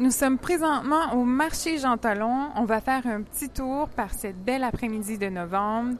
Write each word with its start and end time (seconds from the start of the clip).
Nous 0.00 0.12
sommes 0.12 0.38
présentement 0.38 1.12
au 1.12 1.24
marché 1.24 1.76
Jean 1.76 1.98
Talon. 1.98 2.48
On 2.56 2.64
va 2.64 2.80
faire 2.80 3.06
un 3.06 3.20
petit 3.20 3.50
tour 3.50 3.86
par 3.90 4.14
cette 4.14 4.42
belle 4.42 4.64
après-midi 4.64 5.18
de 5.18 5.26
novembre. 5.26 5.98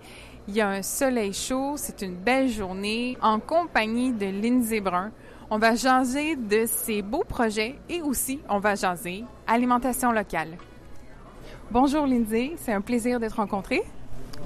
Il 0.49 0.55
y 0.55 0.63
a 0.63 0.71
un 0.71 0.81
soleil 0.81 1.35
chaud, 1.35 1.75
c'est 1.77 2.01
une 2.01 2.15
belle 2.15 2.49
journée 2.49 3.19
en 3.21 3.41
compagnie 3.41 4.13
de 4.13 4.25
Lindsay 4.25 4.81
Brun. 4.81 5.13
On 5.51 5.59
va 5.59 5.75
jaser 5.75 6.35
de 6.37 6.65
ses 6.65 7.03
beaux 7.03 7.25
projets 7.29 7.79
et 7.91 8.01
aussi 8.01 8.41
on 8.49 8.59
va 8.59 8.75
jaser 8.75 9.27
alimentation 9.47 10.13
locale. 10.13 10.57
Bonjour 11.71 12.07
Lindsay, 12.07 12.55
c'est 12.57 12.73
un 12.73 12.81
plaisir 12.81 13.21
de 13.21 13.29
te 13.29 13.35
rencontrer. 13.35 13.83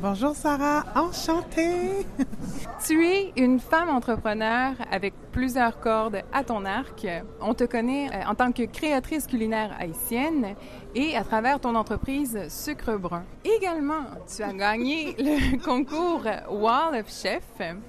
Bonjour 0.01 0.35
Sarah, 0.35 0.85
enchantée. 0.97 2.07
tu 2.87 3.07
es 3.07 3.33
une 3.37 3.61
femme 3.61 3.89
entrepreneur 3.89 4.73
avec 4.91 5.15
plusieurs 5.31 5.79
cordes 5.81 6.21
à 6.33 6.43
ton 6.43 6.65
arc. 6.65 7.07
On 7.41 7.55
te 7.55 7.65
connaît 7.65 8.09
euh, 8.09 8.29
en 8.29 8.35
tant 8.35 8.53
que 8.53 8.65
créatrice 8.65 9.27
culinaire 9.27 9.75
haïtienne 9.79 10.57
et 10.95 11.17
à 11.17 11.23
travers 11.25 11.61
ton 11.61 11.75
entreprise 11.75 12.39
Sucre 12.49 12.97
Brun. 12.97 13.25
Également, 13.45 14.05
tu 14.27 14.43
as 14.43 14.53
gagné 14.53 15.15
le 15.19 15.59
concours 15.65 16.25
Wall 16.51 17.01
of 17.01 17.09
Chef. 17.11 17.45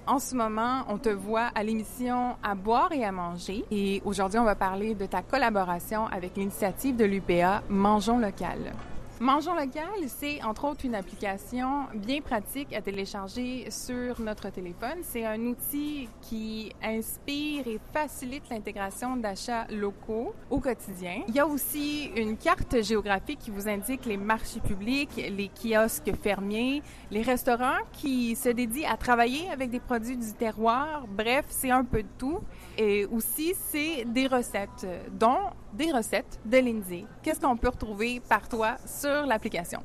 En 0.07 0.19
ce 0.19 0.35
moment, 0.35 0.83
on 0.87 0.97
te 0.97 1.09
voit 1.09 1.49
à 1.55 1.63
l'émission 1.63 2.35
À 2.43 2.55
boire 2.55 2.91
et 2.91 3.03
à 3.03 3.11
manger. 3.11 3.65
Et 3.71 4.01
aujourd'hui, 4.05 4.39
on 4.39 4.45
va 4.45 4.55
parler 4.55 4.93
de 4.93 5.05
ta 5.05 5.21
collaboration 5.21 6.05
avec 6.07 6.37
l'initiative 6.37 6.95
de 6.95 7.05
l'UPA 7.05 7.63
Mangeons 7.67 8.19
local. 8.19 8.73
Mangeons 9.21 9.55
local, 9.55 9.93
c'est 10.07 10.43
entre 10.43 10.65
autres 10.65 10.83
une 10.83 10.93
application 10.93 11.85
bien 11.93 12.19
pratique 12.19 12.73
à 12.73 12.81
télécharger 12.81 13.71
sur 13.71 14.19
notre 14.19 14.49
téléphone. 14.49 14.99
C'est 15.03 15.23
un 15.23 15.39
outil 15.45 16.09
qui 16.21 16.73
inspire 16.83 17.65
et 17.65 17.79
facilite 17.93 18.49
l'intégration 18.49 19.15
d'achats 19.15 19.67
locaux 19.69 20.33
au 20.49 20.59
quotidien. 20.59 21.21
Il 21.29 21.35
y 21.35 21.39
a 21.39 21.47
aussi 21.47 22.11
une 22.17 22.35
carte 22.35 22.83
géographique 22.83 23.39
qui 23.39 23.51
vous 23.51 23.69
indique 23.69 24.05
les 24.05 24.17
marchés 24.17 24.59
publics, 24.59 25.15
les 25.15 25.49
kiosques 25.49 26.13
fermiers, 26.21 26.83
les 27.09 27.21
restaurants 27.21 27.83
qui 27.93 28.35
se 28.35 28.49
dédient 28.49 28.91
à 28.91 28.97
travailler 28.97 29.49
avec 29.49 29.69
des 29.69 29.79
produits 29.79 30.17
du 30.17 30.33
terroir. 30.33 31.05
Bref, 31.07 31.45
c'est 31.47 31.71
un 31.71 31.85
peu 31.85 32.03
de 32.03 32.09
tout. 32.17 32.41
Et 32.77 33.05
aussi, 33.05 33.53
c'est 33.69 34.03
des 34.03 34.27
recettes, 34.27 34.85
dont 35.13 35.51
des 35.71 35.91
recettes 35.91 36.39
de 36.45 36.57
Lindsay. 36.57 37.05
Qu'est-ce 37.21 37.39
qu'on 37.39 37.57
peut 37.57 37.69
retrouver 37.69 38.21
par 38.27 38.47
toi 38.47 38.75
sur 38.85 39.04
l'application? 39.25 39.81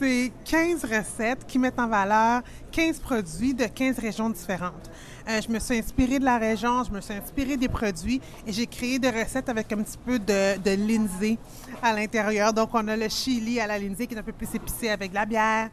C'est 0.00 0.32
15 0.44 0.84
recettes 0.84 1.46
qui 1.46 1.58
mettent 1.58 1.78
en 1.78 1.88
valeur 1.88 2.42
15 2.72 3.00
produits 3.00 3.54
de 3.54 3.64
15 3.64 3.98
régions 3.98 4.30
différentes. 4.30 4.90
Euh, 5.28 5.40
je 5.46 5.52
me 5.52 5.58
suis 5.58 5.76
inspirée 5.76 6.18
de 6.18 6.24
la 6.24 6.38
région, 6.38 6.84
je 6.84 6.90
me 6.90 7.00
suis 7.00 7.14
inspirée 7.14 7.56
des 7.56 7.68
produits 7.68 8.20
et 8.46 8.52
j'ai 8.52 8.66
créé 8.66 8.98
des 8.98 9.10
recettes 9.10 9.48
avec 9.48 9.70
un 9.72 9.82
petit 9.82 9.98
peu 9.98 10.18
de, 10.18 10.56
de 10.58 10.70
Lindsay 10.70 11.36
à 11.82 11.92
l'intérieur. 11.92 12.52
Donc, 12.52 12.70
on 12.72 12.86
a 12.88 12.96
le 12.96 13.08
chili 13.08 13.60
à 13.60 13.66
la 13.66 13.78
Lindsay 13.78 14.06
qui 14.06 14.14
est 14.14 14.18
un 14.18 14.22
peu 14.22 14.32
plus 14.32 14.54
épicé 14.54 14.88
avec 14.88 15.12
la 15.12 15.26
bière. 15.26 15.68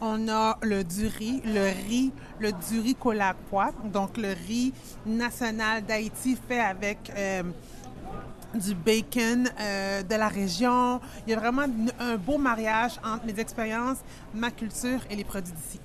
On 0.00 0.28
a 0.28 0.58
le 0.62 0.82
du 0.82 1.06
riz, 1.06 1.40
le 1.44 1.70
riz, 1.88 2.12
le 2.38 2.52
du 2.52 2.80
riz 2.80 2.96
donc 3.84 4.16
le 4.18 4.34
riz 4.46 4.74
national 5.06 5.82
d'Haïti 5.84 6.36
fait 6.48 6.60
avec 6.60 7.10
euh, 7.16 7.42
du 8.56 8.74
bacon 8.74 9.48
euh, 9.60 10.02
de 10.02 10.14
la 10.14 10.28
région. 10.28 11.00
Il 11.26 11.30
y 11.30 11.34
a 11.34 11.38
vraiment 11.38 11.64
un 12.00 12.16
beau 12.16 12.38
mariage 12.38 12.92
entre 13.04 13.26
mes 13.26 13.38
expériences, 13.40 13.98
ma 14.34 14.50
culture 14.50 15.00
et 15.10 15.16
les 15.16 15.24
produits 15.24 15.52
d'ici. 15.52 15.80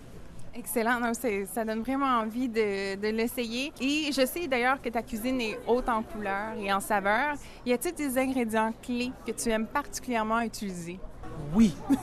Excellent. 0.53 0.99
ça 1.13 1.63
donne 1.63 1.81
vraiment 1.81 2.19
envie 2.19 2.49
de, 2.49 2.95
de 2.95 3.07
l'essayer. 3.07 3.71
Et 3.79 4.11
je 4.11 4.25
sais 4.25 4.47
d'ailleurs 4.47 4.81
que 4.81 4.89
ta 4.89 5.01
cuisine 5.01 5.39
est 5.39 5.57
haute 5.65 5.87
en 5.87 6.03
couleurs 6.03 6.53
et 6.59 6.71
en 6.73 6.79
saveurs. 6.79 7.35
Y 7.65 7.73
a-t-il 7.73 7.95
des 7.95 8.17
ingrédients 8.17 8.73
clés 8.83 9.11
que 9.25 9.31
tu 9.31 9.49
aimes 9.49 9.67
particulièrement 9.67 10.41
utiliser? 10.41 10.99
Oui. 11.55 11.73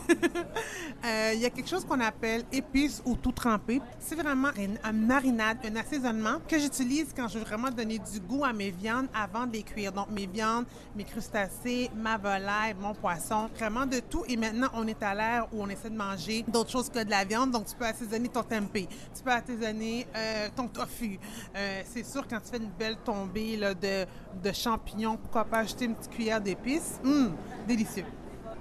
Euh, 1.04 1.31
il 1.32 1.41
y 1.41 1.47
a 1.47 1.50
quelque 1.50 1.69
chose 1.69 1.84
qu'on 1.84 2.00
appelle 2.00 2.43
épices 2.50 3.00
ou 3.06 3.15
tout 3.15 3.31
trempé. 3.31 3.81
C'est 4.00 4.16
vraiment 4.16 4.49
une, 4.56 4.78
marinade, 5.06 5.59
un 5.65 5.76
assaisonnement 5.76 6.41
que 6.49 6.59
j'utilise 6.59 7.15
quand 7.15 7.28
je 7.28 7.38
veux 7.38 7.44
vraiment 7.44 7.71
donner 7.71 8.00
du 8.00 8.19
goût 8.19 8.44
à 8.44 8.53
mes 8.53 8.72
viandes 8.72 9.06
avant 9.15 9.47
de 9.47 9.53
les 9.53 9.62
cuire. 9.62 9.93
Donc 9.93 10.10
mes 10.10 10.27
viandes, 10.27 10.66
mes 10.97 11.04
crustacés, 11.04 11.88
ma 11.94 12.19
volaille, 12.19 12.75
mon 12.81 12.94
poisson, 12.94 13.48
vraiment 13.56 13.87
de 13.87 14.00
tout. 14.00 14.25
Et 14.28 14.37
maintenant, 14.37 14.66
on 14.75 14.88
est 14.88 15.00
à 15.00 15.15
l'ère 15.15 15.47
où 15.53 15.62
on 15.62 15.69
essaie 15.69 15.88
de 15.91 15.97
manger 15.97 16.44
d'autres 16.48 16.71
choses 16.71 16.91
que 16.91 17.04
de 17.04 17.10
la 17.10 17.25
viande. 17.25 17.53
Donc 17.53 17.66
tu 17.66 17.77
peux 17.77 17.87
assaisonner 17.87 18.28
ton 18.28 18.43
tempeh, 18.43 18.88
tu 19.15 19.22
peux 19.22 19.31
assaisonner 19.31 20.04
euh, 20.16 20.48
ton 20.56 20.66
tofu. 20.66 21.21
Euh, 21.54 21.82
c'est 21.84 22.04
sûr, 22.04 22.27
quand 22.27 22.41
tu 22.41 22.50
fais 22.50 22.56
une 22.56 22.72
belle 22.77 22.97
tombée 23.04 23.56
de, 23.56 24.04
de 24.43 24.53
champignons, 24.53 25.16
pourquoi 25.16 25.44
pas 25.44 25.59
ajouter 25.59 25.84
une 25.84 25.94
petite 25.94 26.10
cuillère 26.10 26.41
d'épices? 26.41 26.98
Hum, 27.04 27.37
délicieux. 27.69 28.04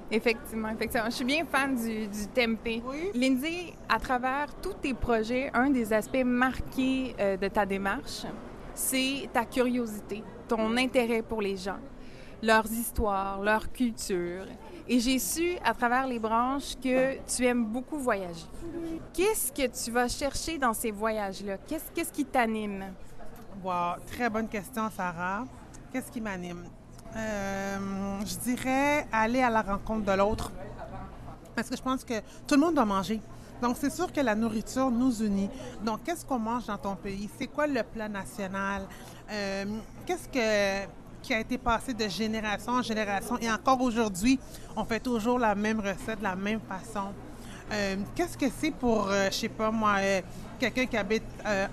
Effectivement, 0.09 0.69
effectivement. 0.69 1.09
Je 1.09 1.15
suis 1.15 1.25
bien 1.25 1.45
fan 1.45 1.75
du, 1.75 2.07
du 2.07 2.27
tempeh. 2.27 2.81
Lindsay, 3.13 3.73
à 3.89 3.99
travers 3.99 4.55
tous 4.61 4.73
tes 4.73 4.93
projets, 4.93 5.51
un 5.53 5.69
des 5.69 5.91
aspects 5.91 6.23
marqués 6.23 7.13
euh, 7.19 7.35
de 7.35 7.47
ta 7.49 7.65
démarche, 7.65 8.25
c'est 8.73 9.29
ta 9.33 9.43
curiosité, 9.43 10.23
ton 10.47 10.77
intérêt 10.77 11.21
pour 11.21 11.41
les 11.41 11.57
gens, 11.57 11.79
leurs 12.41 12.71
histoires, 12.71 13.41
leur 13.41 13.71
culture. 13.71 14.45
Et 14.87 14.99
j'ai 15.01 15.19
su, 15.19 15.57
à 15.65 15.73
travers 15.73 16.07
les 16.07 16.19
branches, 16.19 16.75
que 16.81 17.17
tu 17.25 17.45
aimes 17.45 17.65
beaucoup 17.65 17.97
voyager. 17.97 18.45
Qu'est-ce 19.13 19.51
que 19.51 19.67
tu 19.67 19.91
vas 19.91 20.07
chercher 20.07 20.57
dans 20.57 20.73
ces 20.73 20.91
voyages-là? 20.91 21.57
Qu'est-ce, 21.67 21.91
qu'est-ce 21.93 22.13
qui 22.13 22.23
t'anime? 22.23 22.93
Wow, 23.61 23.95
très 24.05 24.29
bonne 24.29 24.47
question, 24.47 24.89
Sarah. 24.89 25.43
Qu'est-ce 25.91 26.09
qui 26.09 26.21
m'anime? 26.21 26.63
Euh, 27.15 28.19
je 28.25 28.35
dirais 28.37 29.07
aller 29.11 29.41
à 29.41 29.49
la 29.49 29.61
rencontre 29.61 30.05
de 30.05 30.11
l'autre. 30.11 30.51
Parce 31.55 31.69
que 31.69 31.75
je 31.75 31.81
pense 31.81 32.03
que 32.03 32.19
tout 32.45 32.55
le 32.55 32.61
monde 32.61 32.75
doit 32.75 32.85
manger. 32.85 33.19
Donc, 33.61 33.77
c'est 33.79 33.89
sûr 33.89 34.11
que 34.11 34.21
la 34.21 34.35
nourriture 34.35 34.91
nous 34.91 35.23
unit. 35.23 35.49
Donc, 35.83 36.03
qu'est-ce 36.03 36.23
qu'on 36.23 36.37
mange 36.37 36.67
dans 36.67 36.77
ton 36.77 36.95
pays? 36.95 37.29
C'est 37.39 37.47
quoi 37.47 37.65
le 37.65 37.81
plat 37.81 38.07
national? 38.07 38.83
Euh, 39.31 39.65
qu'est-ce 40.05 40.27
que, 40.27 40.87
qui 41.23 41.33
a 41.33 41.39
été 41.39 41.57
passé 41.57 41.93
de 41.93 42.07
génération 42.07 42.73
en 42.73 42.81
génération? 42.83 43.37
Et 43.39 43.51
encore 43.51 43.81
aujourd'hui, 43.81 44.39
on 44.75 44.85
fait 44.85 44.99
toujours 44.99 45.39
la 45.39 45.55
même 45.55 45.79
recette, 45.79 46.21
la 46.21 46.35
même 46.35 46.59
façon. 46.61 47.13
Euh, 47.71 47.95
qu'est-ce 48.15 48.37
que 48.37 48.45
c'est 48.59 48.71
pour, 48.71 49.09
je 49.11 49.31
sais 49.31 49.49
pas 49.49 49.71
moi, 49.71 49.95
quelqu'un 50.59 50.85
qui 50.85 50.97
habite 50.97 51.23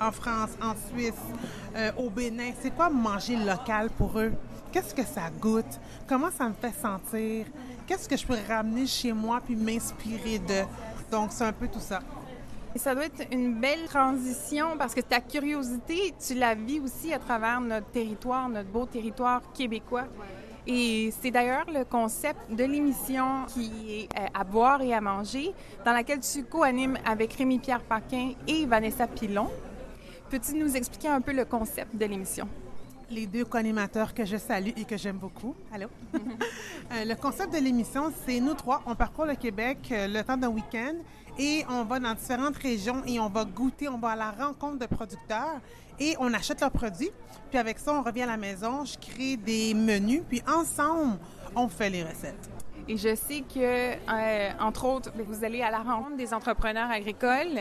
en 0.01 0.11
France, 0.11 0.51
en 0.61 0.75
Suisse, 0.91 1.13
au 1.97 2.11
Bénin? 2.11 2.53
C'est 2.61 2.75
quoi 2.75 2.91
manger 2.91 3.37
local 3.37 3.91
pour 3.91 4.19
eux? 4.19 4.33
Qu'est-ce 4.73 4.95
que 4.95 5.05
ça 5.05 5.31
goûte? 5.41 5.81
Comment 6.09 6.31
ça 6.37 6.49
me 6.49 6.55
fait 6.55 6.75
sentir? 6.81 7.47
Qu'est-ce 7.87 8.09
que 8.09 8.17
je 8.17 8.27
peux 8.27 8.37
ramener 8.49 8.87
chez 8.87 9.13
moi 9.13 9.41
puis 9.45 9.55
m'inspirer 9.55 10.41
de? 10.41 10.63
Donc, 11.13 11.31
c'est 11.31 11.45
un 11.45 11.53
peu 11.53 11.69
tout 11.69 11.81
ça. 11.81 12.01
Et 12.75 12.79
ça 12.81 12.93
doit 12.93 13.05
être 13.05 13.33
une 13.33 13.61
belle 13.61 13.85
transition 13.85 14.77
parce 14.77 14.95
que 14.95 15.01
ta 15.01 15.21
curiosité, 15.21 16.13
tu 16.27 16.35
la 16.35 16.57
vis 16.57 16.81
aussi 16.81 17.15
à 17.15 17.21
travers 17.21 17.61
notre 17.61 17.87
territoire, 17.87 18.49
notre 18.49 18.69
beau 18.69 18.85
territoire 18.85 19.43
québécois. 19.53 20.07
Et 20.67 21.13
c'est 21.21 21.31
d'ailleurs 21.31 21.67
le 21.69 21.85
concept 21.85 22.51
de 22.51 22.65
l'émission 22.65 23.45
qui 23.49 23.71
est 23.89 24.19
euh, 24.19 24.27
à 24.33 24.45
boire 24.45 24.81
et 24.81 24.95
à 24.95 25.01
manger, 25.01 25.53
dans 25.85 25.93
laquelle 25.93 26.21
tu 26.21 26.45
co-animes 26.45 26.99
avec 27.05 27.35
Rémi-Pierre 27.35 27.83
Paquin 27.83 28.33
et 28.49 28.65
Vanessa 28.65 29.07
Pilon. 29.07 29.51
Peux-tu 30.31 30.55
nous 30.55 30.75
expliquer 30.75 31.09
un 31.09 31.21
peu 31.21 31.33
le 31.33 31.45
concept 31.45 31.95
de 31.95 32.07
l'émission? 32.07 32.49
Les 33.11 33.27
deux 33.27 33.45
co-animateurs 33.45 34.15
que 34.15 34.25
je 34.25 34.37
salue 34.37 34.71
et 34.77 34.85
que 34.85 34.97
j'aime 34.97 35.19
beaucoup. 35.19 35.55
Allô? 35.73 35.89
Euh, 36.93 37.03
le 37.07 37.15
concept 37.15 37.55
de 37.55 37.59
l'émission, 37.59 38.13
c'est 38.27 38.41
nous 38.41 38.53
trois, 38.53 38.83
on 38.85 38.95
parcourt 38.95 39.25
le 39.25 39.37
Québec 39.37 39.79
euh, 39.91 40.07
le 40.07 40.23
temps 40.23 40.37
d'un 40.37 40.49
week-end 40.49 40.93
et 41.39 41.65
on 41.71 41.83
va 41.85 41.99
dans 41.99 42.13
différentes 42.13 42.57
régions 42.59 43.03
et 43.07 43.19
on 43.19 43.31
va 43.31 43.47
goûter, 43.47 43.89
on 43.89 43.97
va 43.97 44.11
à 44.11 44.17
la 44.17 44.31
rencontre 44.31 44.79
de 44.81 44.87
producteurs 44.87 45.61
et 45.99 46.15
on 46.21 46.33
achète 46.35 46.61
leurs 46.61 46.71
produits. 46.71 47.11
Puis 47.49 47.59
avec 47.59 47.79
ça, 47.79 47.95
on 47.95 48.03
revient 48.03 48.23
à 48.23 48.27
la 48.27 48.37
maison, 48.37 48.85
je 48.85 48.99
crée 48.99 49.39
des 49.39 49.73
menus, 49.73 50.23
puis 50.29 50.43
ensemble, 50.47 51.19
on 51.57 51.69
fait 51.69 51.89
les 51.89 52.03
recettes. 52.03 52.51
Et 52.87 52.97
je 52.97 53.15
sais 53.15 53.43
que, 53.43 53.95
euh, 53.95 54.51
entre 54.61 54.85
autres, 54.85 55.11
vous 55.17 55.45
allez 55.45 55.63
à 55.63 55.71
la 55.71 55.79
rencontre 55.79 56.17
des 56.17 56.35
entrepreneurs 56.35 56.91
agricoles. 56.91 57.59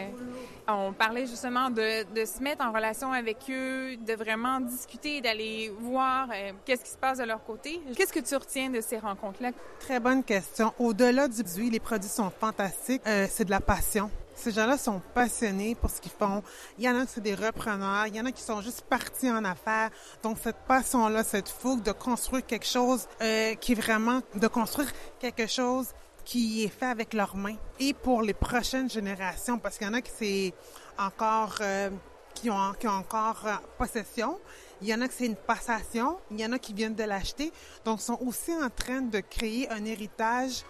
On 0.67 0.93
parlait 0.93 1.25
justement 1.25 1.69
de, 1.69 2.03
de 2.13 2.25
se 2.25 2.41
mettre 2.41 2.65
en 2.65 2.71
relation 2.71 3.11
avec 3.11 3.37
eux, 3.49 3.95
de 3.97 4.13
vraiment 4.13 4.59
discuter, 4.59 5.21
d'aller 5.21 5.71
voir 5.79 6.27
euh, 6.33 6.51
qu'est-ce 6.65 6.83
qui 6.83 6.91
se 6.91 6.97
passe 6.97 7.19
de 7.19 7.23
leur 7.23 7.43
côté. 7.43 7.81
Qu'est-ce 7.95 8.13
que 8.13 8.19
tu 8.19 8.35
retiens 8.35 8.69
de 8.69 8.81
ces 8.81 8.97
rencontres-là? 8.97 9.51
Très 9.79 9.99
bonne 9.99 10.23
question. 10.23 10.73
Au-delà 10.79 11.27
du 11.27 11.43
produit, 11.43 11.69
les 11.69 11.79
produits 11.79 12.09
sont 12.09 12.29
fantastiques. 12.29 13.01
Euh, 13.07 13.27
c'est 13.29 13.45
de 13.45 13.51
la 13.51 13.61
passion. 13.61 14.09
Ces 14.35 14.51
gens-là 14.51 14.77
sont 14.77 15.01
passionnés 15.13 15.75
pour 15.75 15.89
ce 15.89 16.01
qu'ils 16.01 16.11
font. 16.11 16.43
Il 16.77 16.83
y 16.83 16.89
en 16.89 16.99
a 16.99 17.05
qui 17.05 17.13
sont 17.13 17.21
des 17.21 17.35
repreneurs, 17.35 18.07
il 18.07 18.15
y 18.15 18.21
en 18.21 18.25
a 18.25 18.31
qui 18.31 18.41
sont 18.41 18.61
juste 18.61 18.81
partis 18.81 19.29
en 19.29 19.43
affaires. 19.45 19.89
Donc 20.21 20.37
cette 20.43 20.57
passion-là, 20.67 21.23
cette 21.23 21.49
fougue 21.49 21.81
de 21.81 21.91
construire 21.91 22.45
quelque 22.45 22.65
chose 22.65 23.07
euh, 23.21 23.55
qui 23.55 23.73
est 23.73 23.75
vraiment 23.75 24.21
de 24.35 24.47
construire 24.47 24.91
quelque 25.19 25.47
chose 25.47 25.87
qui 26.25 26.63
est 26.63 26.69
fait 26.69 26.85
avec 26.85 27.13
leurs 27.13 27.35
mains 27.35 27.57
et 27.79 27.93
pour 27.93 28.21
les 28.21 28.33
prochaines 28.33 28.89
générations 28.89 29.59
parce 29.59 29.77
qu'il 29.77 29.87
y 29.87 29.89
en 29.89 29.93
a 29.93 30.01
qui 30.01 30.11
c'est 30.17 30.53
encore 30.97 31.57
euh, 31.59 31.89
qui 32.33 32.49
ont 32.49 32.73
qui 32.79 32.87
ont 32.87 32.91
encore 32.91 33.43
euh, 33.45 33.53
possession. 33.77 34.39
Il 34.81 34.89
y 34.89 34.93
en 34.93 35.01
a 35.01 35.07
que 35.07 35.13
c'est 35.13 35.25
une 35.25 35.37
passation, 35.37 36.17
il 36.31 36.41
y 36.41 36.45
en 36.45 36.51
a 36.51 36.59
qui 36.59 36.73
viennent 36.73 36.95
de 36.95 37.03
l'acheter. 37.03 37.51
Donc 37.85 38.01
sont 38.01 38.19
aussi 38.25 38.51
en 38.53 38.69
train 38.69 39.01
de 39.01 39.19
créer 39.19 39.69
un 39.69 39.85
héritage 39.85 40.63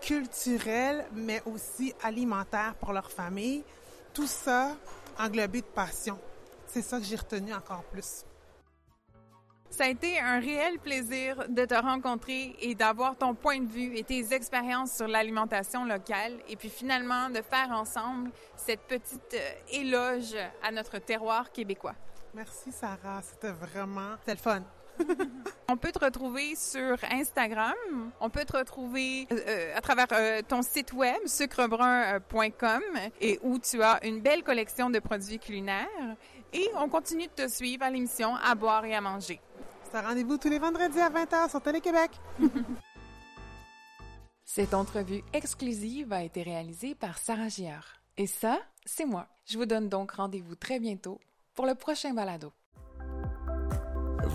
culturel, 0.00 1.06
mais 1.12 1.42
aussi 1.46 1.94
alimentaire 2.02 2.74
pour 2.80 2.92
leur 2.92 3.10
famille. 3.10 3.64
Tout 4.12 4.26
ça 4.26 4.76
englobé 5.18 5.60
de 5.60 5.66
passion. 5.66 6.18
C'est 6.66 6.82
ça 6.82 6.98
que 6.98 7.04
j'ai 7.04 7.16
retenu 7.16 7.54
encore 7.54 7.84
plus. 7.84 8.24
Ça 9.70 9.84
a 9.84 9.88
été 9.88 10.18
un 10.18 10.40
réel 10.40 10.78
plaisir 10.78 11.44
de 11.48 11.64
te 11.64 11.74
rencontrer 11.74 12.56
et 12.60 12.74
d'avoir 12.74 13.16
ton 13.16 13.34
point 13.34 13.60
de 13.60 13.68
vue 13.70 13.96
et 13.96 14.04
tes 14.04 14.32
expériences 14.32 14.92
sur 14.92 15.06
l'alimentation 15.06 15.84
locale 15.84 16.32
et 16.48 16.56
puis 16.56 16.70
finalement 16.70 17.28
de 17.28 17.42
faire 17.42 17.70
ensemble 17.72 18.30
cette 18.56 18.80
petite 18.82 19.34
euh, 19.34 19.52
éloge 19.72 20.34
à 20.62 20.70
notre 20.70 20.98
terroir 20.98 21.50
québécois. 21.52 21.94
Merci 22.34 22.72
Sarah, 22.72 23.20
c'était 23.22 23.52
vraiment 23.52 24.16
c'était 24.20 24.32
le 24.32 24.38
fun. 24.38 24.62
on 25.68 25.76
peut 25.76 25.92
te 25.92 26.04
retrouver 26.04 26.54
sur 26.54 26.96
Instagram. 27.10 27.74
On 28.20 28.30
peut 28.30 28.44
te 28.44 28.56
retrouver 28.56 29.26
euh, 29.32 29.38
euh, 29.46 29.76
à 29.76 29.80
travers 29.80 30.06
euh, 30.12 30.42
ton 30.46 30.62
site 30.62 30.92
web 30.92 31.18
sucrebrun.com 31.26 32.82
et 33.20 33.38
où 33.42 33.58
tu 33.58 33.82
as 33.82 34.04
une 34.04 34.20
belle 34.20 34.42
collection 34.42 34.90
de 34.90 34.98
produits 34.98 35.38
culinaires. 35.38 36.16
Et 36.52 36.68
on 36.76 36.88
continue 36.88 37.26
de 37.26 37.44
te 37.44 37.48
suivre 37.48 37.84
à 37.84 37.90
l'émission 37.90 38.34
À 38.36 38.54
boire 38.54 38.84
et 38.84 38.94
à 38.94 39.00
manger. 39.00 39.40
Ça 39.92 40.02
rendez-vous 40.02 40.38
tous 40.38 40.48
les 40.48 40.58
vendredis 40.58 41.00
à 41.00 41.10
20h 41.10 41.50
sur 41.50 41.60
Télé-Québec. 41.60 42.10
Cette 44.44 44.74
entrevue 44.74 45.22
exclusive 45.32 46.12
a 46.12 46.22
été 46.22 46.42
réalisée 46.42 46.94
par 46.94 47.18
Sarah 47.18 47.48
Giard. 47.48 48.00
Et 48.16 48.26
ça, 48.26 48.58
c'est 48.84 49.04
moi. 49.04 49.28
Je 49.44 49.58
vous 49.58 49.66
donne 49.66 49.88
donc 49.88 50.12
rendez-vous 50.12 50.54
très 50.54 50.78
bientôt 50.80 51.20
pour 51.54 51.66
le 51.66 51.74
prochain 51.74 52.14
balado. 52.14 52.52